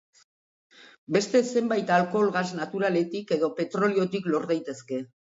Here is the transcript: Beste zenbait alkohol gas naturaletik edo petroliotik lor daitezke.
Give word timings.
Beste 1.17 1.41
zenbait 1.59 1.91
alkohol 1.97 2.31
gas 2.37 2.43
naturaletik 2.59 3.33
edo 3.35 3.49
petroliotik 3.59 4.31
lor 4.37 4.49
daitezke. 4.53 4.99